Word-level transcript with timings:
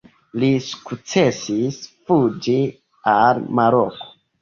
Li 0.43 0.47
sukcesis 0.69 1.79
fuĝi 1.91 2.59
al 3.17 3.47
Maroko. 3.61 4.15